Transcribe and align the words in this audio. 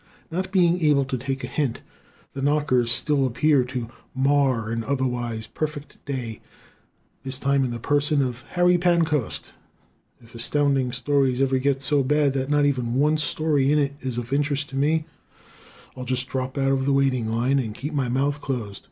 Not 0.31 0.51
being 0.51 0.81
able 0.83 1.05
to 1.05 1.15
take 1.15 1.43
a 1.43 1.47
hint, 1.47 1.83
the 2.33 2.41
knockers 2.41 2.89
still 2.91 3.27
appear 3.27 3.63
to 3.65 3.89
mar 4.15 4.71
an 4.71 4.83
otherwise 4.83 5.45
perfect 5.45 6.03
day 6.05 6.41
this 7.21 7.37
time 7.37 7.63
in 7.63 7.69
the 7.69 7.77
person 7.77 8.19
of 8.23 8.41
Harry 8.53 8.79
Pancoast. 8.79 9.51
If 10.19 10.33
Astounding 10.33 10.91
Stories 10.91 11.39
ever 11.39 11.59
gets 11.59 11.85
so 11.85 12.01
bad 12.01 12.33
that 12.33 12.49
not 12.49 12.65
even 12.65 12.95
one 12.95 13.17
story 13.19 13.71
in 13.71 13.77
it 13.77 13.93
is 14.01 14.17
of 14.17 14.33
interest 14.33 14.69
to 14.69 14.75
me 14.75 15.05
I'll 15.95 16.03
just 16.03 16.27
drop 16.27 16.57
out 16.57 16.71
of 16.71 16.85
the 16.85 16.93
waiting 16.93 17.29
line 17.31 17.59
and 17.59 17.75
keep 17.75 17.93
my 17.93 18.09
mouth 18.09 18.41
closed. 18.41 18.79